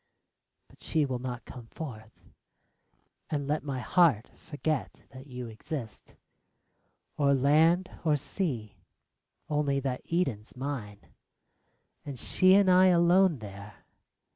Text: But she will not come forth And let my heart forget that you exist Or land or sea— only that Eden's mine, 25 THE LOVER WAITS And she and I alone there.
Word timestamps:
But 0.67 0.81
she 0.81 1.05
will 1.05 1.19
not 1.19 1.45
come 1.45 1.67
forth 1.67 2.31
And 3.29 3.47
let 3.47 3.61
my 3.63 3.81
heart 3.81 4.31
forget 4.35 5.03
that 5.11 5.27
you 5.27 5.45
exist 5.45 6.15
Or 7.19 7.35
land 7.35 7.91
or 8.03 8.15
sea— 8.15 8.79
only 9.47 9.79
that 9.81 10.01
Eden's 10.11 10.57
mine, 10.57 11.01
25 11.01 11.01
THE 11.03 11.05
LOVER 11.05 11.13
WAITS 11.13 12.05
And 12.05 12.17
she 12.19 12.55
and 12.55 12.71
I 12.71 12.87
alone 12.87 13.37
there. 13.37 13.83